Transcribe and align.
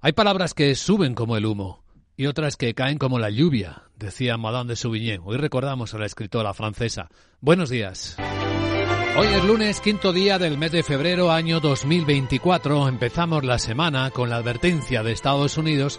Hay 0.00 0.12
palabras 0.12 0.54
que 0.54 0.76
suben 0.76 1.16
como 1.16 1.36
el 1.36 1.44
humo 1.44 1.82
y 2.16 2.26
otras 2.26 2.56
que 2.56 2.72
caen 2.72 2.98
como 2.98 3.18
la 3.18 3.30
lluvia, 3.30 3.82
decía 3.96 4.36
Madame 4.36 4.68
de 4.68 4.76
Sauvigny. 4.76 5.18
Hoy 5.24 5.38
recordamos 5.38 5.92
a 5.92 5.98
la 5.98 6.06
escritora 6.06 6.54
francesa. 6.54 7.08
Buenos 7.40 7.68
días. 7.68 8.16
Hoy 9.18 9.26
es 9.26 9.44
lunes, 9.44 9.80
quinto 9.80 10.12
día 10.12 10.38
del 10.38 10.56
mes 10.56 10.70
de 10.70 10.84
febrero, 10.84 11.32
año 11.32 11.58
2024. 11.58 12.86
Empezamos 12.86 13.42
la 13.42 13.58
semana 13.58 14.12
con 14.12 14.30
la 14.30 14.36
advertencia 14.36 15.02
de 15.02 15.10
Estados 15.10 15.58
Unidos 15.58 15.98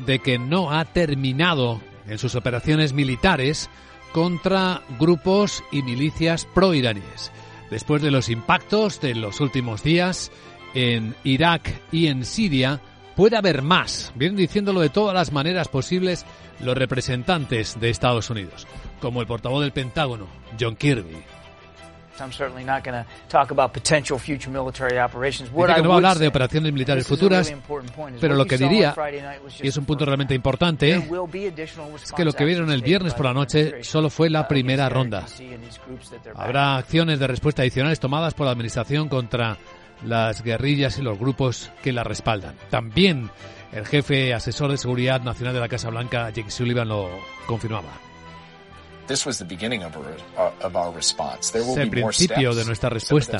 de 0.00 0.18
que 0.18 0.40
no 0.40 0.72
ha 0.72 0.84
terminado 0.84 1.80
en 2.08 2.18
sus 2.18 2.34
operaciones 2.34 2.94
militares 2.94 3.70
contra 4.10 4.82
grupos 4.98 5.62
y 5.70 5.82
milicias 5.82 6.46
pro-iraníes. 6.46 7.30
Después 7.70 8.02
de 8.02 8.10
los 8.10 8.28
impactos 8.28 9.00
de 9.00 9.14
los 9.14 9.40
últimos 9.40 9.84
días 9.84 10.32
en 10.74 11.14
Irak 11.22 11.80
y 11.92 12.08
en 12.08 12.24
Siria, 12.24 12.80
puede 13.16 13.36
haber 13.36 13.62
más. 13.62 14.12
Vienen 14.14 14.36
diciéndolo 14.36 14.80
de 14.80 14.90
todas 14.90 15.14
las 15.14 15.32
maneras 15.32 15.66
posibles 15.66 16.24
los 16.60 16.76
representantes 16.76 17.80
de 17.80 17.90
Estados 17.90 18.30
Unidos, 18.30 18.68
como 19.00 19.20
el 19.20 19.26
portavoz 19.26 19.62
del 19.62 19.72
Pentágono, 19.72 20.28
John 20.60 20.76
Kirby. 20.76 21.16
Dice 22.16 22.44
que 25.74 25.82
no 25.82 25.88
va 25.88 25.94
a 25.94 25.96
hablar 25.96 26.18
de 26.18 26.28
operaciones 26.28 26.72
militares 26.72 27.06
futuras, 27.06 27.52
pero 28.20 28.34
lo 28.34 28.46
que 28.46 28.56
diría, 28.56 28.94
y 29.60 29.68
es 29.68 29.76
un 29.76 29.84
punto 29.84 30.06
realmente 30.06 30.34
importante, 30.34 30.94
es 30.94 32.12
que 32.12 32.24
lo 32.24 32.32
que 32.32 32.44
vieron 32.44 32.70
el 32.70 32.80
viernes 32.80 33.12
por 33.12 33.26
la 33.26 33.34
noche 33.34 33.84
solo 33.84 34.08
fue 34.08 34.30
la 34.30 34.48
primera 34.48 34.88
ronda. 34.88 35.26
Habrá 36.34 36.78
acciones 36.78 37.18
de 37.18 37.26
respuesta 37.26 37.62
adicionales 37.62 38.00
tomadas 38.00 38.32
por 38.32 38.46
la 38.46 38.52
Administración 38.52 39.10
contra 39.10 39.58
las 40.04 40.42
guerrillas 40.42 40.98
y 40.98 41.02
los 41.02 41.18
grupos 41.18 41.70
que 41.82 41.92
la 41.92 42.04
respaldan. 42.04 42.54
También 42.70 43.30
el 43.72 43.86
jefe 43.86 44.34
asesor 44.34 44.70
de 44.70 44.78
seguridad 44.78 45.22
nacional 45.22 45.54
de 45.54 45.60
la 45.60 45.68
Casa 45.68 45.90
Blanca, 45.90 46.30
Jake 46.30 46.50
Sullivan, 46.50 46.88
lo 46.88 47.10
confirmaba. 47.46 47.92
Es 51.54 51.76
el 51.76 51.90
principio 51.90 52.54
de 52.54 52.64
nuestra 52.64 52.90
respuesta. 52.90 53.38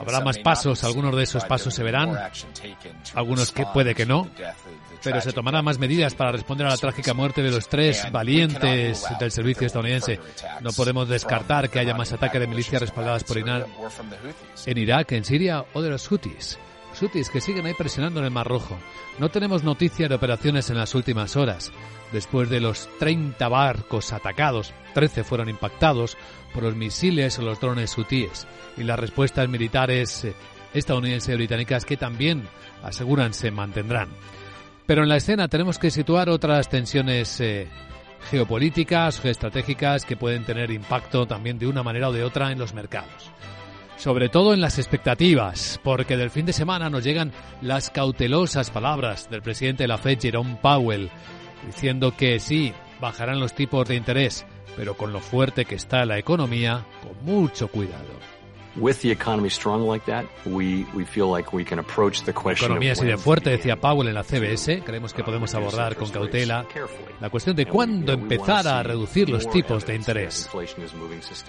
Habrá 0.00 0.20
más 0.20 0.38
pasos, 0.38 0.84
algunos 0.84 1.14
de 1.16 1.22
esos 1.22 1.44
pasos 1.44 1.74
se 1.74 1.82
verán, 1.82 2.16
algunos 3.14 3.52
que 3.52 3.66
puede 3.66 3.94
que 3.94 4.06
no, 4.06 4.30
pero 5.02 5.20
se 5.20 5.32
tomarán 5.32 5.64
más 5.64 5.78
medidas 5.78 6.14
para 6.14 6.32
responder 6.32 6.66
a 6.66 6.70
la 6.70 6.76
trágica 6.76 7.14
muerte 7.14 7.42
de 7.42 7.50
los 7.50 7.68
tres 7.68 8.10
valientes 8.10 9.04
del 9.18 9.30
servicio 9.30 9.66
estadounidense. 9.66 10.20
No 10.60 10.72
podemos 10.72 11.08
descartar 11.08 11.70
que 11.70 11.78
haya 11.78 11.94
más 11.94 12.12
ataques 12.12 12.40
de 12.40 12.46
milicias 12.46 12.80
respaldadas 12.80 13.24
por 13.24 13.38
Irán 13.38 13.64
en 14.66 14.78
Irak, 14.78 15.12
en 15.12 15.24
Siria 15.24 15.64
o 15.72 15.82
de 15.82 15.90
los 15.90 16.06
Houthis. 16.08 16.58
Houthis 17.00 17.30
que 17.30 17.40
siguen 17.40 17.66
ahí 17.66 17.74
presionando 17.74 18.20
en 18.20 18.26
el 18.26 18.30
Mar 18.30 18.46
Rojo. 18.46 18.78
No 19.18 19.30
tenemos 19.30 19.64
noticia 19.64 20.08
de 20.08 20.14
operaciones 20.14 20.68
en 20.70 20.76
las 20.76 20.94
últimas 20.94 21.36
horas. 21.36 21.72
Después 22.12 22.50
de 22.50 22.60
los 22.60 22.88
30 22.98 23.48
barcos 23.48 24.12
atacados, 24.12 24.74
13 24.94 25.24
fueron 25.24 25.48
impactados 25.48 26.16
por 26.52 26.62
los 26.62 26.76
misiles 26.76 27.38
o 27.38 27.42
los 27.42 27.60
drones 27.60 27.96
hutíes 27.96 28.46
y 28.76 28.82
las 28.82 28.98
respuestas 28.98 29.48
militares 29.48 30.24
eh, 30.24 30.34
estadounidenses 30.74 31.32
y 31.32 31.36
británicas 31.36 31.84
que 31.84 31.96
también 31.96 32.48
aseguran 32.82 33.32
se 33.32 33.50
mantendrán. 33.50 34.08
Pero 34.86 35.02
en 35.02 35.08
la 35.08 35.16
escena 35.16 35.48
tenemos 35.48 35.78
que 35.78 35.90
situar 35.90 36.28
otras 36.28 36.68
tensiones 36.68 37.40
eh, 37.40 37.68
geopolíticas, 38.30 39.20
geoestratégicas 39.20 40.04
que 40.04 40.16
pueden 40.16 40.44
tener 40.44 40.70
impacto 40.70 41.26
también 41.26 41.58
de 41.58 41.66
una 41.66 41.82
manera 41.82 42.08
o 42.08 42.12
de 42.12 42.24
otra 42.24 42.52
en 42.52 42.58
los 42.58 42.74
mercados 42.74 43.30
sobre 44.00 44.30
todo 44.30 44.54
en 44.54 44.62
las 44.62 44.78
expectativas, 44.78 45.78
porque 45.84 46.16
del 46.16 46.30
fin 46.30 46.46
de 46.46 46.54
semana 46.54 46.88
nos 46.88 47.04
llegan 47.04 47.32
las 47.60 47.90
cautelosas 47.90 48.70
palabras 48.70 49.28
del 49.28 49.42
presidente 49.42 49.84
de 49.84 49.88
la 49.88 49.98
Fed, 49.98 50.18
Jerome 50.18 50.56
Powell, 50.62 51.10
diciendo 51.66 52.16
que 52.16 52.40
sí, 52.40 52.72
bajarán 52.98 53.40
los 53.40 53.54
tipos 53.54 53.86
de 53.86 53.96
interés, 53.96 54.46
pero 54.74 54.96
con 54.96 55.12
lo 55.12 55.20
fuerte 55.20 55.66
que 55.66 55.74
está 55.74 56.06
la 56.06 56.18
economía, 56.18 56.86
con 57.02 57.24
mucho 57.26 57.68
cuidado. 57.68 58.29
Economía 62.66 62.92
así 62.92 63.04
de 63.04 63.16
fuerte, 63.16 63.50
decía 63.50 63.76
Powell 63.76 64.08
en 64.08 64.14
la 64.14 64.22
CBS, 64.22 64.82
creemos 64.84 65.12
que 65.12 65.24
podemos 65.24 65.54
abordar 65.54 65.96
con 65.96 66.08
cautela 66.10 66.66
la 67.20 67.30
cuestión 67.30 67.56
de 67.56 67.66
cuándo 67.66 68.12
empezar 68.12 68.68
a 68.68 68.82
reducir 68.82 69.28
los 69.28 69.48
tipos 69.50 69.84
de 69.86 69.96
interés. 69.96 70.48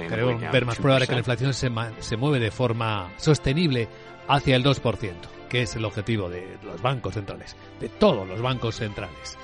Creo 0.08 0.38
ver 0.52 0.66
más 0.66 0.78
pruebas 0.78 1.02
de 1.02 1.08
que 1.08 1.14
la 1.14 1.20
inflación 1.20 1.54
se, 1.54 1.70
se 2.00 2.18
mueve 2.18 2.40
de 2.40 2.52
forma 2.52 3.12
sostenible 3.18 3.88
hacia 4.28 4.56
el 4.56 4.64
2%, 4.64 5.14
que 5.50 5.64
es 5.64 5.76
el 5.76 5.86
objetivo 5.86 6.30
de 6.30 6.58
los 6.64 6.82
bancos 6.82 7.14
centrales, 7.14 7.56
de 7.80 7.90
todos 7.90 8.28
los 8.28 8.42
bancos 8.42 8.78
centrales. 8.78 9.38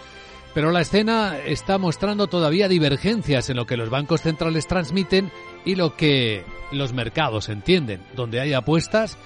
Pero 0.53 0.71
la 0.71 0.81
escena 0.81 1.37
está 1.45 1.77
mostrando 1.77 2.25
todavía 2.25 2.67
divergencias 2.67 3.49
en 3.51 3.57
lo 3.57 3.67
que 3.67 3.77
los 3.77 3.91
bancos 3.91 4.21
centrales 4.21 4.65
transmiten 4.65 5.31
y 5.65 5.75
lo 5.75 5.95
que 5.95 6.43
los 6.71 6.93
mercados 6.93 7.49
entienden, 7.49 8.01
donde 8.15 8.39
hay 8.39 8.53
apuestas 8.53 9.17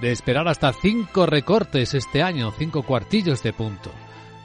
de 0.00 0.12
esperar 0.12 0.48
hasta 0.48 0.72
cinco 0.72 1.26
recortes 1.26 1.94
este 1.94 2.22
año, 2.22 2.52
cinco 2.56 2.82
cuartillos 2.82 3.42
de 3.42 3.52
punto. 3.52 3.90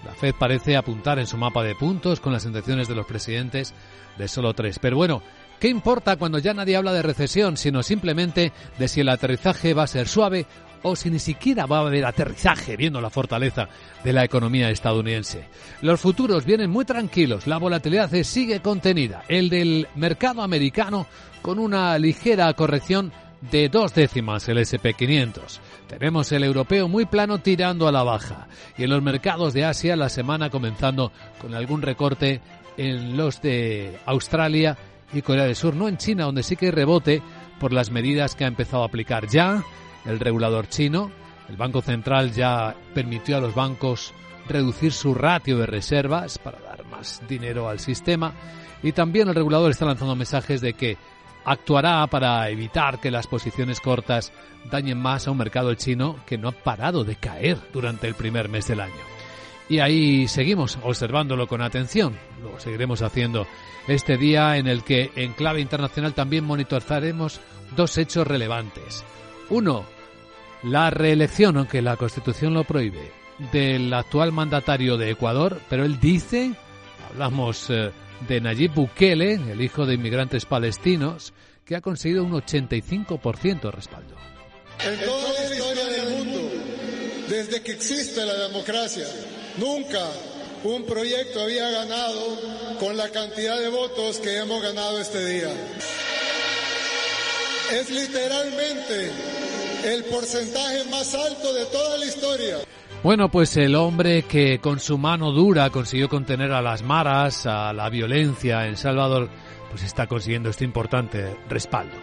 La 0.05 0.13
Fed 0.13 0.35
parece 0.37 0.77
apuntar 0.77 1.17
en 1.19 1.27
su 1.27 1.37
mapa 1.37 1.63
de 1.63 1.75
puntos 1.75 2.19
con 2.19 2.33
las 2.33 2.45
intenciones 2.45 2.87
de 2.87 2.95
los 2.95 3.05
presidentes 3.05 3.73
de 4.17 4.27
solo 4.27 4.53
tres. 4.53 4.79
Pero 4.79 4.97
bueno, 4.97 5.21
¿qué 5.65 5.69
importa 5.69 6.17
cuando 6.17 6.37
ya 6.37 6.53
nadie 6.53 6.75
habla 6.75 6.93
de 6.93 7.01
recesión, 7.01 7.57
sino 7.57 7.81
simplemente 7.81 8.51
de 8.77 8.87
si 8.87 9.01
el 9.01 9.09
aterrizaje 9.09 9.73
va 9.73 9.81
a 9.81 9.87
ser 9.87 10.07
suave 10.07 10.45
o 10.83 10.95
si 10.95 11.09
ni 11.09 11.17
siquiera 11.17 11.65
va 11.65 11.79
a 11.79 11.87
haber 11.87 12.05
aterrizaje 12.05 12.77
viendo 12.77 13.01
la 13.01 13.09
fortaleza 13.09 13.67
de 14.03 14.13
la 14.13 14.23
economía 14.23 14.69
estadounidense. 14.69 15.47
Los 15.81 15.99
futuros 15.99 16.45
vienen 16.45 16.69
muy 16.69 16.85
tranquilos, 16.85 17.47
la 17.47 17.57
volatilidad 17.57 18.11
sigue 18.21 18.59
contenida, 18.59 19.23
el 19.27 19.49
del 19.49 19.87
mercado 19.95 20.43
americano 20.43 21.07
con 21.41 21.57
una 21.57 21.97
ligera 21.97 22.53
corrección 22.53 23.11
de 23.49 23.67
dos 23.67 23.95
décimas 23.95 24.47
el 24.47 24.59
SP500. 24.59 25.59
Tenemos 25.87 26.31
el 26.31 26.43
europeo 26.43 26.87
muy 26.87 27.07
plano 27.07 27.39
tirando 27.39 27.87
a 27.87 27.91
la 27.91 28.03
baja 28.03 28.49
y 28.77 28.83
en 28.83 28.91
los 28.91 29.01
mercados 29.01 29.55
de 29.55 29.65
Asia 29.65 29.95
la 29.95 30.09
semana 30.09 30.51
comenzando 30.51 31.11
con 31.41 31.55
algún 31.55 31.81
recorte 31.81 32.39
en 32.77 33.17
los 33.17 33.41
de 33.41 33.97
Australia 34.05 34.77
y 35.13 35.21
Corea 35.21 35.45
del 35.45 35.55
Sur, 35.55 35.75
no 35.75 35.87
en 35.87 35.97
China 35.97 36.25
donde 36.25 36.43
sí 36.43 36.55
que 36.55 36.67
hay 36.67 36.71
rebote 36.71 37.21
por 37.59 37.73
las 37.73 37.91
medidas 37.91 38.35
que 38.35 38.43
ha 38.43 38.47
empezado 38.47 38.83
a 38.83 38.87
aplicar 38.87 39.27
ya 39.27 39.63
el 40.05 40.19
regulador 40.19 40.67
chino. 40.67 41.11
El 41.49 41.57
Banco 41.57 41.81
Central 41.81 42.31
ya 42.31 42.75
permitió 42.93 43.37
a 43.37 43.39
los 43.39 43.55
bancos 43.55 44.13
reducir 44.47 44.91
su 44.91 45.13
ratio 45.13 45.57
de 45.57 45.65
reservas 45.65 46.37
para 46.37 46.59
dar 46.59 46.85
más 46.85 47.21
dinero 47.27 47.69
al 47.69 47.79
sistema 47.79 48.33
y 48.83 48.91
también 48.91 49.27
el 49.27 49.35
regulador 49.35 49.71
está 49.71 49.85
lanzando 49.85 50.15
mensajes 50.15 50.61
de 50.61 50.73
que 50.73 50.97
actuará 51.45 52.05
para 52.07 52.49
evitar 52.49 52.99
que 52.99 53.11
las 53.11 53.27
posiciones 53.27 53.79
cortas 53.79 54.31
dañen 54.69 54.99
más 54.99 55.27
a 55.27 55.31
un 55.31 55.37
mercado 55.37 55.73
chino 55.75 56.17
que 56.25 56.37
no 56.37 56.49
ha 56.49 56.51
parado 56.51 57.03
de 57.03 57.15
caer 57.15 57.57
durante 57.71 58.07
el 58.07 58.15
primer 58.15 58.49
mes 58.49 58.67
del 58.67 58.81
año. 58.81 59.14
Y 59.67 59.79
ahí 59.79 60.27
seguimos 60.27 60.77
observándolo 60.83 61.47
con 61.47 61.61
atención. 61.61 62.15
Lo 62.41 62.59
seguiremos 62.59 63.01
haciendo 63.01 63.47
este 63.87 64.17
día 64.17 64.57
en 64.57 64.67
el 64.67 64.83
que 64.83 65.11
en 65.15 65.33
clave 65.33 65.61
internacional 65.61 66.13
también 66.13 66.43
monitorizaremos 66.43 67.39
dos 67.75 67.97
hechos 67.97 68.27
relevantes. 68.27 69.03
Uno, 69.49 69.85
la 70.63 70.89
reelección, 70.89 71.57
aunque 71.57 71.81
la 71.81 71.97
Constitución 71.97 72.53
lo 72.53 72.63
prohíbe, 72.63 73.11
del 73.51 73.93
actual 73.93 74.31
mandatario 74.31 74.97
de 74.97 75.11
Ecuador, 75.11 75.59
pero 75.69 75.83
él 75.83 75.99
dice, 75.99 76.53
hablamos 77.11 77.69
eh, 77.69 77.91
de 78.27 78.41
Nayib 78.41 78.73
Bukele, 78.73 79.33
el 79.33 79.61
hijo 79.61 79.85
de 79.85 79.95
inmigrantes 79.95 80.45
palestinos, 80.45 81.33
que 81.65 81.75
ha 81.75 81.81
conseguido 81.81 82.23
un 82.23 82.31
85% 82.33 83.61
de 83.61 83.71
respaldo. 83.71 84.15
En 84.83 84.99
toda 85.05 85.33
la 85.33 85.55
historia 85.55 85.85
del 85.85 86.09
mundo, 86.25 86.51
desde 87.29 87.61
que 87.61 87.71
existe 87.71 88.25
la 88.25 88.47
democracia, 88.47 89.05
nunca 89.57 89.99
un 90.63 90.83
proyecto 90.85 91.41
había 91.41 91.69
ganado 91.69 92.39
con 92.79 92.97
la 92.97 93.09
cantidad 93.09 93.59
de 93.59 93.69
votos 93.69 94.17
que 94.19 94.39
hemos 94.39 94.61
ganado 94.61 94.99
este 94.99 95.25
día. 95.25 95.49
Es 97.71 97.89
literalmente 97.89 99.11
el 99.85 100.03
porcentaje 100.05 100.85
más 100.89 101.13
alto 101.13 101.53
de 101.53 101.65
toda 101.65 101.97
la 101.97 102.05
historia. 102.05 102.57
Bueno, 103.03 103.29
pues 103.29 103.55
el 103.57 103.75
hombre 103.75 104.23
que 104.23 104.59
con 104.59 104.79
su 104.79 104.97
mano 104.97 105.31
dura 105.31 105.69
consiguió 105.69 106.09
contener 106.09 106.51
a 106.51 106.61
las 106.63 106.81
maras, 106.81 107.45
a 107.45 107.71
la 107.71 107.89
violencia 107.89 108.65
en 108.65 108.77
Salvador, 108.77 109.29
pues 109.69 109.83
está 109.83 110.07
consiguiendo 110.07 110.49
este 110.49 110.63
importante 110.63 111.37
respaldo. 111.47 111.95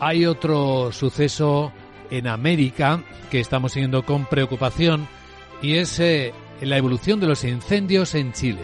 Hay 0.00 0.26
otro 0.26 0.90
suceso 0.90 1.72
en 2.10 2.26
América 2.26 3.04
que 3.30 3.38
estamos 3.38 3.72
siguiendo 3.72 4.04
con 4.04 4.26
preocupación 4.26 5.06
y 5.62 5.76
es 5.76 6.00
eh, 6.00 6.34
la 6.64 6.76
evolución 6.76 7.20
de 7.20 7.26
los 7.26 7.44
incendios 7.44 8.14
en 8.14 8.32
Chile, 8.32 8.62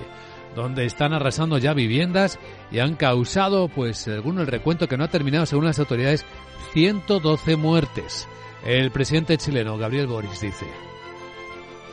donde 0.55 0.87
están 0.87 1.12
arrasando 1.12 1.58
ya 1.58 1.75
viviendas 1.75 2.38
y 2.70 2.79
han 2.79 2.97
causado, 2.97 3.69
pues 3.69 3.99
según 3.99 4.38
el 4.38 4.47
recuento 4.47 4.88
que 4.88 4.97
no 4.97 5.05
ha 5.05 5.08
terminado 5.08 5.47
según 5.47 5.64
las 5.64 5.79
autoridades, 5.79 6.25
112 6.73 7.56
muertes. 7.56 8.29
El 8.64 8.91
presidente 8.91 9.38
chileno 9.38 9.79
Gabriel 9.79 10.06
Boris 10.06 10.41
dice. 10.41 10.67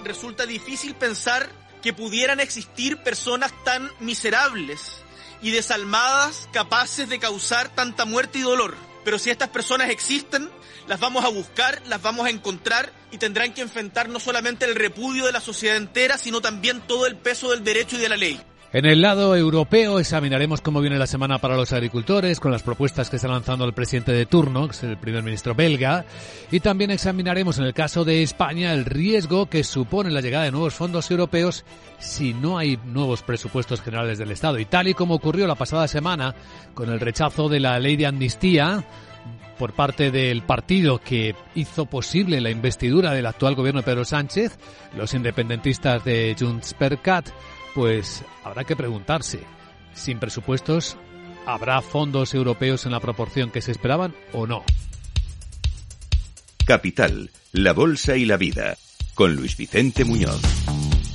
resulta 0.03 0.45
difícil 0.45 0.95
pensar 0.95 1.49
que 1.81 1.93
pudieran 1.93 2.39
existir 2.39 2.97
personas 2.97 3.53
tan 3.63 3.89
miserables 3.99 5.01
y 5.41 5.51
desalmadas 5.51 6.49
capaces 6.51 7.07
de 7.09 7.19
causar 7.19 7.69
tanta 7.69 8.05
muerte 8.05 8.39
y 8.39 8.41
dolor. 8.41 8.75
Pero 9.07 9.19
si 9.19 9.29
estas 9.29 9.47
personas 9.47 9.89
existen, 9.89 10.49
las 10.85 10.99
vamos 10.99 11.23
a 11.23 11.29
buscar, 11.29 11.81
las 11.87 12.01
vamos 12.01 12.25
a 12.25 12.29
encontrar 12.29 12.91
y 13.09 13.17
tendrán 13.17 13.53
que 13.53 13.61
enfrentar 13.61 14.09
no 14.09 14.19
solamente 14.19 14.65
el 14.65 14.75
repudio 14.75 15.25
de 15.25 15.31
la 15.31 15.39
sociedad 15.39 15.77
entera, 15.77 16.17
sino 16.17 16.41
también 16.41 16.81
todo 16.81 17.05
el 17.05 17.15
peso 17.15 17.51
del 17.51 17.63
derecho 17.63 17.95
y 17.95 17.99
de 17.99 18.09
la 18.09 18.17
ley. 18.17 18.37
En 18.73 18.85
el 18.85 19.01
lado 19.01 19.33
europeo 19.33 19.97
examinaremos 19.97 20.59
cómo 20.59 20.81
viene 20.81 20.99
la 20.99 21.07
semana 21.07 21.37
para 21.37 21.55
los 21.55 21.71
agricultores 21.71 22.41
con 22.41 22.51
las 22.51 22.63
propuestas 22.63 23.09
que 23.09 23.15
está 23.15 23.29
lanzando 23.29 23.63
el 23.63 23.71
presidente 23.71 24.11
de 24.11 24.25
turno, 24.25 24.67
que 24.67 24.73
es 24.73 24.83
el 24.83 24.97
primer 24.97 25.23
ministro 25.23 25.55
belga, 25.55 26.03
y 26.51 26.59
también 26.59 26.91
examinaremos 26.91 27.57
en 27.59 27.63
el 27.63 27.73
caso 27.73 28.03
de 28.03 28.23
España 28.23 28.73
el 28.73 28.83
riesgo 28.83 29.45
que 29.45 29.63
supone 29.63 30.11
la 30.11 30.19
llegada 30.19 30.43
de 30.43 30.51
nuevos 30.51 30.73
fondos 30.73 31.09
europeos 31.09 31.63
si 31.97 32.33
no 32.33 32.57
hay 32.57 32.77
nuevos 32.83 33.21
presupuestos 33.21 33.81
generales 33.81 34.17
del 34.17 34.31
Estado. 34.31 34.59
Y 34.59 34.65
tal 34.65 34.89
y 34.89 34.93
como 34.93 35.15
ocurrió 35.15 35.47
la 35.47 35.55
pasada 35.55 35.87
semana 35.87 36.35
con 36.73 36.89
el 36.89 36.99
rechazo 36.99 37.47
de 37.47 37.61
la 37.61 37.79
ley 37.79 37.95
de 37.95 38.07
amnistía, 38.07 38.83
por 39.57 39.73
parte 39.73 40.11
del 40.11 40.43
partido 40.43 40.99
que 40.99 41.35
hizo 41.55 41.85
posible 41.85 42.41
la 42.41 42.51
investidura 42.51 43.13
del 43.13 43.25
actual 43.25 43.55
gobierno 43.55 43.79
de 43.81 43.85
Pedro 43.85 44.05
Sánchez, 44.05 44.57
los 44.95 45.13
independentistas 45.13 46.03
de 46.03 46.35
Junts 46.37 46.73
per 46.73 46.99
pues 47.77 48.23
habrá 48.43 48.63
que 48.63 48.75
preguntarse, 48.75 49.39
¿sin 49.93 50.17
presupuestos 50.17 50.97
habrá 51.45 51.79
fondos 51.83 52.33
europeos 52.33 52.87
en 52.87 52.91
la 52.91 52.99
proporción 52.99 53.51
que 53.51 53.61
se 53.61 53.71
esperaban 53.71 54.15
o 54.33 54.47
no? 54.47 54.63
Capital, 56.65 57.29
la 57.51 57.73
Bolsa 57.73 58.17
y 58.17 58.25
la 58.25 58.35
Vida, 58.35 58.77
con 59.13 59.35
Luis 59.35 59.55
Vicente 59.55 60.05
Muñoz. 60.05 60.41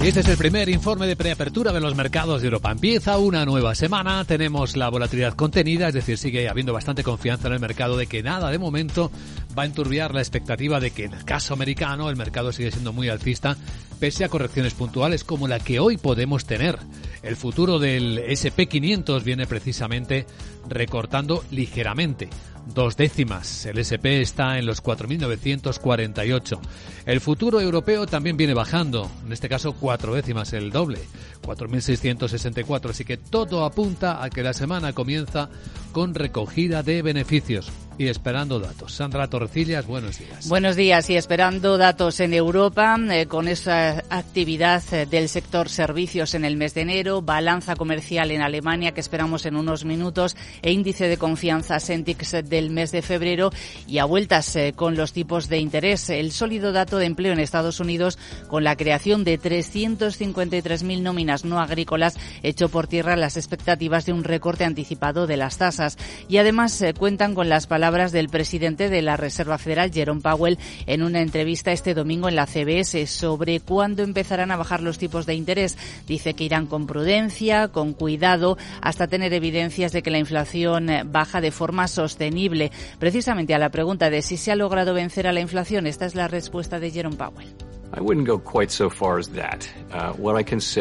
Este 0.04 0.20
es 0.20 0.28
el 0.28 0.36
primer 0.36 0.68
informe 0.68 1.08
de 1.08 1.16
preapertura 1.16 1.72
de 1.72 1.80
los 1.80 1.96
mercados 1.96 2.42
de 2.42 2.46
Europa. 2.46 2.70
Empieza 2.70 3.18
una 3.18 3.44
nueva 3.44 3.74
semana, 3.74 4.24
tenemos 4.24 4.76
la 4.76 4.88
volatilidad 4.88 5.34
contenida, 5.34 5.88
es 5.88 5.94
decir, 5.94 6.16
sigue 6.16 6.48
habiendo 6.48 6.72
bastante 6.72 7.02
confianza 7.02 7.48
en 7.48 7.54
el 7.54 7.60
mercado 7.60 7.96
de 7.96 8.06
que 8.06 8.22
nada 8.22 8.50
de 8.50 8.58
momento 8.58 9.10
va 9.58 9.64
a 9.64 9.66
enturbiar 9.66 10.14
la 10.14 10.20
expectativa 10.20 10.78
de 10.78 10.92
que 10.92 11.06
en 11.06 11.14
el 11.14 11.24
caso 11.24 11.54
americano 11.54 12.08
el 12.08 12.16
mercado 12.16 12.52
sigue 12.52 12.70
siendo 12.70 12.92
muy 12.92 13.08
alcista, 13.08 13.56
pese 14.02 14.25
a 14.25 14.28
correcciones 14.28 14.75
puntuales 14.75 15.22
como 15.22 15.46
la 15.46 15.60
que 15.60 15.78
hoy 15.78 15.96
podemos 15.96 16.44
tener. 16.44 16.76
El 17.22 17.37
futuro 17.37 17.78
del 17.78 18.19
SP500 18.19 19.22
viene 19.22 19.46
precisamente 19.46 20.26
recortando 20.69 21.44
ligeramente 21.52 22.28
dos 22.75 22.96
décimas. 22.96 23.64
El 23.64 23.78
SP 23.78 24.19
está 24.20 24.58
en 24.58 24.66
los 24.66 24.82
4.948. 24.82 26.58
El 27.06 27.20
futuro 27.20 27.60
europeo 27.60 28.08
también 28.08 28.37
viene 28.37 28.54
bajando, 28.54 29.08
en 29.25 29.32
este 29.32 29.49
caso 29.49 29.72
cuatro 29.75 30.16
décimas, 30.16 30.52
el 30.52 30.72
doble, 30.72 30.98
4.664. 31.43 32.90
Así 32.90 33.05
que 33.05 33.19
todo 33.19 33.64
apunta 33.64 34.25
a 34.25 34.31
que 34.31 34.43
la 34.43 34.52
semana 34.52 34.94
comienza 34.94 35.48
con 35.93 36.16
recogida 36.16 36.82
de 36.82 37.02
beneficios 37.02 37.70
y 37.98 38.08
esperando 38.08 38.58
datos. 38.58 38.94
Sandra 38.94 39.28
Torrecillas, 39.28 39.86
buenos 39.86 40.18
días. 40.18 40.48
Buenos 40.48 40.76
días 40.76 41.10
y 41.10 41.16
esperando 41.16 41.78
datos 41.78 42.20
en 42.20 42.34
Europa 42.34 42.96
eh, 43.10 43.26
con 43.26 43.48
esa 43.48 44.02
actividad 44.08 44.82
eh, 44.92 45.06
del 45.06 45.28
sector 45.28 45.68
servicios 45.68 46.34
en 46.34 46.44
el 46.44 46.56
mes 46.56 46.74
de 46.74 46.82
enero, 46.82 47.22
balanza 47.22 47.76
comercial 47.76 48.30
en 48.30 48.42
Alemania 48.42 48.92
que 48.92 49.00
esperamos 49.00 49.46
en 49.46 49.56
unos 49.56 49.84
minutos 49.84 50.36
e 50.62 50.72
índice 50.72 51.08
de 51.08 51.18
confianza 51.18 51.80
Sentix 51.80 52.32
del 52.44 52.70
mes 52.70 52.92
de 52.92 53.02
febrero 53.02 53.50
y 53.86 53.98
a 53.98 54.04
vueltas 54.04 54.56
eh, 54.56 54.72
con 54.74 54.96
los 54.96 55.12
tipos 55.12 55.48
de 55.48 55.58
interés. 55.58 56.08
El 56.10 56.32
sólido 56.32 56.72
dato 56.72 56.98
de 56.98 57.06
empleo 57.06 57.32
en 57.32 57.40
Estados 57.40 57.80
Unidos 57.80 58.18
con 58.48 58.64
la 58.64 58.76
creación 58.76 59.24
de 59.24 59.38
353.000 59.38 61.02
nóminas 61.02 61.44
no 61.44 61.60
agrícolas 61.60 62.16
echó 62.42 62.68
por 62.68 62.86
tierra 62.86 63.16
las 63.16 63.36
expectativas 63.36 64.06
de 64.06 64.12
un 64.12 64.24
recorte 64.24 64.64
anticipado 64.64 65.26
de 65.26 65.36
las 65.36 65.58
tasas 65.58 65.98
y 66.28 66.38
además 66.38 66.82
cuentan 66.98 67.34
con 67.34 67.48
las 67.48 67.66
palabras 67.66 67.81
palabras 67.82 68.12
del 68.12 68.29
presidente 68.29 68.88
de 68.88 69.02
la 69.02 69.17
Reserva 69.17 69.58
Federal, 69.58 69.90
Jerome 69.90 70.20
Powell, 70.20 70.56
en 70.87 71.02
una 71.02 71.20
entrevista 71.20 71.73
este 71.73 71.94
domingo 71.94 72.29
en 72.29 72.37
la 72.37 72.46
CBS 72.46 73.08
sobre 73.08 73.58
cuándo 73.58 74.05
empezarán 74.05 74.52
a 74.52 74.56
bajar 74.56 74.81
los 74.81 74.99
tipos 74.99 75.26
de 75.26 75.34
interés. 75.34 75.76
Dice 76.06 76.34
que 76.34 76.44
irán 76.44 76.69
con 76.69 76.87
prudencia, 76.87 77.67
con 77.67 77.93
cuidado, 77.93 78.56
hasta 78.81 79.08
tener 79.08 79.32
evidencias 79.32 79.90
de 79.90 80.05
que 80.05 80.12
la 80.12 80.20
inflación 80.20 80.87
baja 81.06 81.40
de 81.40 81.50
forma 81.50 81.88
sostenible. 81.88 82.70
Precisamente 83.00 83.52
a 83.52 83.58
la 83.58 83.70
pregunta 83.70 84.11
de 84.11 84.23
si 84.23 84.37
se 84.37 84.52
ha 84.52 84.55
logrado 84.55 84.94
vencer 84.94 85.26
a 85.26 85.32
la 85.32 85.40
inflación, 85.40 85.88
esta 85.88 86.06
es 86.06 86.14
la 86.14 86.29
respuesta 86.29 86.79
de 86.79 86.93
Jerome 86.93 87.17
Powell. 87.17 87.71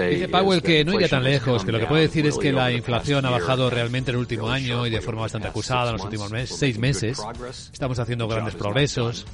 Dice 0.09 0.29
Powell 0.29 0.61
que 0.61 0.85
no 0.85 0.93
iría 0.93 1.09
tan 1.09 1.23
lejos, 1.23 1.65
que 1.65 1.71
lo 1.71 1.79
que 1.79 1.85
puede 1.85 2.03
decir 2.03 2.25
es 2.25 2.37
que 2.37 2.53
la 2.53 2.71
inflación 2.71 3.25
ha 3.25 3.29
bajado 3.29 3.69
realmente 3.69 4.11
en 4.11 4.15
el 4.15 4.21
último 4.21 4.49
año 4.49 4.87
y 4.87 4.89
de 4.89 5.01
forma 5.01 5.21
bastante 5.21 5.49
acusada 5.49 5.87
en 5.87 5.93
los 5.93 6.03
últimos 6.03 6.31
meses, 6.31 6.57
seis 6.57 6.77
meses. 6.77 7.21
Estamos 7.73 7.99
haciendo 7.99 8.27
grandes 8.27 8.55
progresos. 8.55 9.25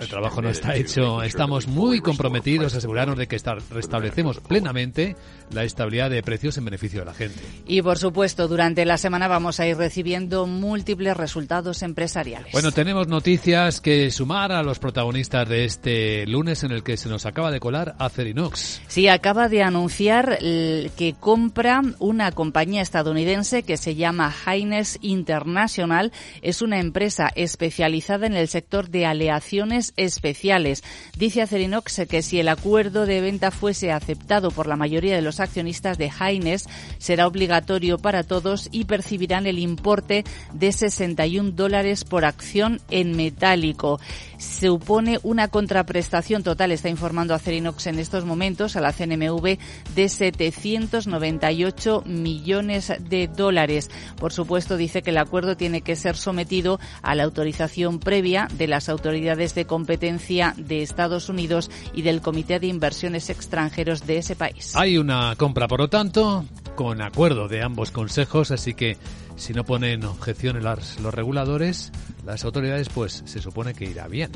El 0.00 0.08
trabajo 0.08 0.40
no 0.40 0.48
está 0.48 0.74
hecho. 0.74 1.22
Estamos 1.22 1.68
muy 1.68 2.00
comprometidos 2.00 2.74
a 2.74 2.78
asegurarnos 2.78 3.18
de 3.18 3.26
que 3.26 3.38
restablecemos 3.70 4.40
plenamente 4.40 5.16
la 5.50 5.64
estabilidad 5.64 6.08
de 6.08 6.22
precios 6.22 6.56
en 6.56 6.64
beneficio 6.64 7.00
de 7.00 7.06
la 7.06 7.14
gente. 7.14 7.40
Y 7.66 7.82
por 7.82 7.98
supuesto, 7.98 8.48
durante 8.48 8.84
la 8.86 8.96
semana 8.96 9.28
vamos 9.28 9.60
a 9.60 9.66
ir 9.66 9.76
recibiendo 9.76 10.46
múltiples 10.46 11.16
resultados 11.16 11.82
empresariales. 11.82 12.52
Bueno, 12.52 12.72
tenemos 12.72 13.08
noticias 13.08 13.80
que 13.80 14.10
sumar 14.10 14.52
a 14.52 14.62
los 14.62 14.78
protagonistas 14.78 15.48
de 15.48 15.64
este 15.64 16.26
lunes 16.26 16.53
en 16.62 16.72
el 16.72 16.82
que 16.82 16.96
se 16.96 17.08
nos 17.08 17.26
acaba 17.26 17.50
de 17.50 17.60
colar 17.60 17.96
Acerinox. 17.98 18.82
Sí, 18.86 19.08
acaba 19.08 19.48
de 19.48 19.62
anunciar 19.62 20.38
que 20.38 21.14
compra 21.18 21.82
una 21.98 22.30
compañía 22.32 22.82
estadounidense 22.82 23.62
que 23.62 23.76
se 23.76 23.94
llama 23.94 24.34
Haines 24.44 24.98
International. 25.02 26.12
Es 26.42 26.62
una 26.62 26.78
empresa 26.78 27.30
especializada 27.34 28.26
en 28.26 28.34
el 28.34 28.48
sector 28.48 28.88
de 28.88 29.06
aleaciones 29.06 29.92
especiales. 29.96 30.84
Dice 31.16 31.42
Acerinox 31.42 32.02
que 32.08 32.22
si 32.22 32.38
el 32.38 32.48
acuerdo 32.48 33.06
de 33.06 33.20
venta 33.20 33.50
fuese 33.50 33.92
aceptado 33.92 34.50
por 34.50 34.66
la 34.66 34.76
mayoría 34.76 35.16
de 35.16 35.22
los 35.22 35.40
accionistas 35.40 35.98
de 35.98 36.10
Haines, 36.18 36.68
será 36.98 37.26
obligatorio 37.26 37.98
para 37.98 38.22
todos 38.22 38.68
y 38.70 38.84
percibirán 38.84 39.46
el 39.46 39.58
importe 39.58 40.24
de 40.52 40.72
61 40.72 41.52
dólares 41.52 42.04
por 42.04 42.24
acción 42.24 42.80
en 42.90 43.16
metálico. 43.16 44.00
Supone 44.44 45.18
una 45.22 45.48
contraprestación 45.48 46.42
total, 46.42 46.70
está 46.70 46.88
informando 46.88 47.34
Acerinox 47.34 47.86
en 47.86 47.98
estos 47.98 48.24
momentos, 48.24 48.76
a 48.76 48.80
la 48.80 48.92
CNMV 48.92 49.58
de 49.94 50.08
798 50.08 52.02
millones 52.06 52.92
de 53.00 53.26
dólares. 53.26 53.90
Por 54.16 54.32
supuesto, 54.32 54.76
dice 54.76 55.02
que 55.02 55.10
el 55.10 55.18
acuerdo 55.18 55.56
tiene 55.56 55.80
que 55.80 55.96
ser 55.96 56.16
sometido 56.16 56.78
a 57.02 57.14
la 57.14 57.24
autorización 57.24 57.98
previa 57.98 58.46
de 58.52 58.68
las 58.68 58.88
autoridades 58.88 59.54
de 59.54 59.64
competencia 59.64 60.54
de 60.58 60.82
Estados 60.82 61.28
Unidos 61.28 61.70
y 61.94 62.02
del 62.02 62.20
Comité 62.20 62.60
de 62.60 62.66
Inversiones 62.66 63.30
Extranjeros 63.30 64.06
de 64.06 64.18
ese 64.18 64.36
país. 64.36 64.76
Hay 64.76 64.98
una 64.98 65.34
compra, 65.36 65.68
por 65.68 65.80
lo 65.80 65.88
tanto, 65.88 66.44
con 66.76 67.00
acuerdo 67.00 67.48
de 67.48 67.62
ambos 67.62 67.90
consejos, 67.90 68.50
así 68.50 68.74
que 68.74 68.98
si 69.36 69.52
no 69.52 69.64
ponen 69.64 70.04
objeciones 70.04 70.62
los 70.62 71.14
reguladores, 71.14 71.92
las 72.24 72.44
autoridades, 72.44 72.88
pues 72.88 73.22
se 73.26 73.40
supone 73.40 73.74
que 73.74 73.84
irá 73.84 74.08
bien. 74.08 74.30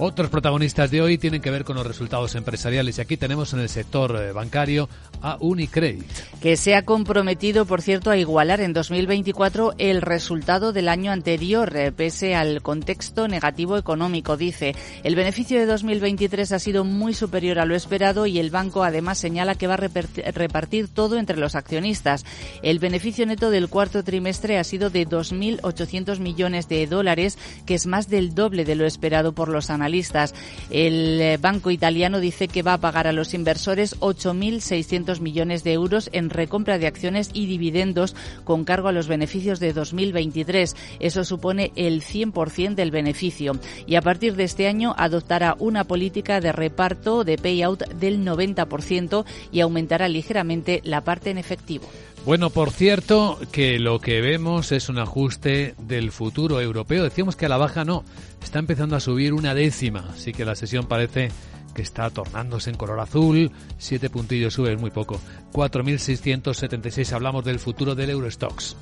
Otros 0.00 0.30
protagonistas 0.30 0.92
de 0.92 1.02
hoy 1.02 1.18
tienen 1.18 1.42
que 1.42 1.50
ver 1.50 1.64
con 1.64 1.74
los 1.74 1.84
resultados 1.84 2.36
empresariales 2.36 2.96
y 2.96 3.00
aquí 3.00 3.16
tenemos 3.16 3.52
en 3.52 3.58
el 3.58 3.68
sector 3.68 4.14
eh, 4.14 4.30
bancario 4.30 4.88
a 5.22 5.36
Unicredit. 5.40 6.06
Que 6.40 6.56
se 6.56 6.76
ha 6.76 6.84
comprometido, 6.84 7.66
por 7.66 7.82
cierto, 7.82 8.12
a 8.12 8.16
igualar 8.16 8.60
en 8.60 8.72
2024 8.72 9.74
el 9.76 10.00
resultado 10.00 10.72
del 10.72 10.88
año 10.88 11.10
anterior, 11.10 11.76
eh, 11.76 11.90
pese 11.90 12.36
al 12.36 12.62
contexto 12.62 13.26
negativo 13.26 13.76
económico, 13.76 14.36
dice. 14.36 14.76
El 15.02 15.16
beneficio 15.16 15.58
de 15.58 15.66
2023 15.66 16.52
ha 16.52 16.60
sido 16.60 16.84
muy 16.84 17.12
superior 17.12 17.58
a 17.58 17.64
lo 17.64 17.74
esperado 17.74 18.26
y 18.26 18.38
el 18.38 18.50
banco 18.50 18.84
además 18.84 19.18
señala 19.18 19.56
que 19.56 19.66
va 19.66 19.74
a 19.74 19.78
repartir 19.78 20.86
todo 20.86 21.18
entre 21.18 21.38
los 21.38 21.56
accionistas. 21.56 22.24
El 22.62 22.78
beneficio 22.78 23.26
neto 23.26 23.50
del 23.50 23.68
cuarto 23.68 24.04
trimestre 24.04 24.58
ha 24.58 24.64
sido 24.64 24.90
de 24.90 25.08
2.800 25.08 26.20
millones 26.20 26.68
de 26.68 26.86
dólares, 26.86 27.36
que 27.66 27.74
es 27.74 27.86
más 27.86 28.08
del 28.08 28.36
doble 28.36 28.64
de 28.64 28.76
lo 28.76 28.86
esperado 28.86 29.32
por 29.32 29.48
los 29.48 29.70
analistas 29.70 29.87
el 29.88 31.20
eh, 31.20 31.38
banco 31.38 31.70
italiano 31.70 32.20
dice 32.20 32.48
que 32.48 32.62
va 32.62 32.74
a 32.74 32.80
pagar 32.80 33.06
a 33.06 33.12
los 33.12 33.34
inversores 33.34 33.98
8.600 34.00 35.20
millones 35.20 35.64
de 35.64 35.72
euros 35.72 36.10
en 36.12 36.30
recompra 36.30 36.78
de 36.78 36.86
acciones 36.86 37.30
y 37.32 37.46
dividendos 37.46 38.14
con 38.44 38.64
cargo 38.64 38.88
a 38.88 38.92
los 38.92 39.08
beneficios 39.08 39.60
de 39.60 39.72
2023. 39.72 40.76
Eso 41.00 41.24
supone 41.24 41.72
el 41.76 42.02
100% 42.02 42.74
del 42.74 42.90
beneficio. 42.90 43.58
Y 43.86 43.96
a 43.96 44.02
partir 44.02 44.36
de 44.36 44.44
este 44.44 44.68
año 44.68 44.94
adoptará 44.96 45.56
una 45.58 45.84
política 45.84 46.40
de 46.40 46.52
reparto 46.52 47.24
de 47.24 47.38
payout 47.38 47.86
del 47.94 48.24
90% 48.24 49.24
y 49.52 49.60
aumentará 49.60 50.08
ligeramente 50.08 50.80
la 50.84 51.02
parte 51.02 51.30
en 51.30 51.38
efectivo. 51.38 51.88
Bueno, 52.24 52.50
por 52.50 52.70
cierto, 52.70 53.38
que 53.52 53.78
lo 53.78 54.00
que 54.00 54.20
vemos 54.20 54.72
es 54.72 54.88
un 54.88 54.98
ajuste 54.98 55.74
del 55.78 56.12
futuro 56.12 56.60
europeo. 56.60 57.04
Decíamos 57.04 57.36
que 57.36 57.46
a 57.46 57.48
la 57.48 57.56
baja 57.56 57.84
no, 57.84 58.04
está 58.42 58.58
empezando 58.58 58.96
a 58.96 59.00
subir 59.00 59.32
una 59.32 59.54
décima, 59.54 60.10
así 60.12 60.32
que 60.32 60.44
la 60.44 60.54
sesión 60.54 60.86
parece 60.86 61.30
que 61.74 61.82
está 61.82 62.10
tornándose 62.10 62.70
en 62.70 62.76
color 62.76 62.98
azul, 63.00 63.52
siete 63.78 64.10
puntillos 64.10 64.52
sube, 64.52 64.72
es 64.72 64.80
muy 64.80 64.90
poco. 64.90 65.20
4.676 65.52 67.12
hablamos 67.12 67.44
del 67.44 67.60
futuro 67.60 67.94
del 67.94 68.10
Eurostox. 68.10 68.76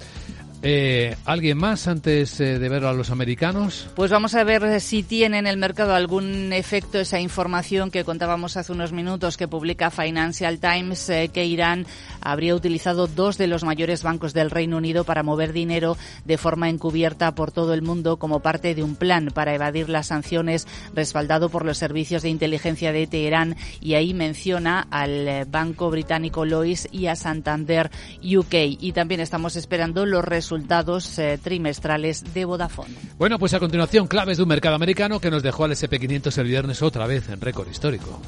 Eh, 0.68 1.14
¿Alguien 1.24 1.58
más 1.58 1.86
antes 1.86 2.40
eh, 2.40 2.58
de 2.58 2.68
ver 2.68 2.86
a 2.86 2.92
los 2.92 3.12
americanos? 3.12 3.88
Pues 3.94 4.10
vamos 4.10 4.34
a 4.34 4.42
ver 4.42 4.80
si 4.80 5.04
tiene 5.04 5.38
en 5.38 5.46
el 5.46 5.58
mercado 5.58 5.94
algún 5.94 6.52
efecto 6.52 6.98
esa 6.98 7.20
información 7.20 7.92
que 7.92 8.02
contábamos 8.02 8.56
hace 8.56 8.72
unos 8.72 8.90
minutos 8.90 9.36
que 9.36 9.46
publica 9.46 9.92
Financial 9.92 10.58
Times 10.58 11.08
eh, 11.08 11.30
que 11.32 11.44
Irán 11.44 11.86
habría 12.20 12.56
utilizado 12.56 13.06
dos 13.06 13.38
de 13.38 13.46
los 13.46 13.62
mayores 13.62 14.02
bancos 14.02 14.34
del 14.34 14.50
Reino 14.50 14.78
Unido 14.78 15.04
para 15.04 15.22
mover 15.22 15.52
dinero 15.52 15.96
de 16.24 16.36
forma 16.36 16.68
encubierta 16.68 17.36
por 17.36 17.52
todo 17.52 17.72
el 17.72 17.82
mundo 17.82 18.16
como 18.16 18.40
parte 18.40 18.74
de 18.74 18.82
un 18.82 18.96
plan 18.96 19.30
para 19.32 19.54
evadir 19.54 19.88
las 19.88 20.08
sanciones 20.08 20.66
respaldado 20.92 21.48
por 21.48 21.64
los 21.64 21.78
servicios 21.78 22.22
de 22.22 22.30
inteligencia 22.30 22.90
de 22.90 23.06
Teherán 23.06 23.54
y 23.80 23.94
ahí 23.94 24.14
menciona 24.14 24.84
al 24.90 25.44
banco 25.44 25.90
británico 25.92 26.44
Lois 26.44 26.88
y 26.90 27.06
a 27.06 27.14
Santander 27.14 27.92
UK 28.20 28.54
y 28.80 28.90
también 28.90 29.20
estamos 29.20 29.54
esperando 29.54 30.04
los 30.06 30.24
resultados 30.24 30.55
resultados 30.56 31.18
eh, 31.18 31.38
trimestrales 31.42 32.32
de 32.32 32.44
Vodafone. 32.44 32.94
Bueno, 33.18 33.38
pues 33.38 33.52
a 33.54 33.60
continuación, 33.60 34.06
claves 34.06 34.38
de 34.38 34.42
un 34.42 34.48
mercado 34.48 34.74
americano 34.74 35.20
que 35.20 35.30
nos 35.30 35.42
dejó 35.42 35.64
al 35.64 35.72
SP500 35.72 36.38
el 36.38 36.46
viernes 36.46 36.82
otra 36.82 37.06
vez 37.06 37.28
en 37.28 37.40
récord 37.40 37.68
histórico. 37.68 38.20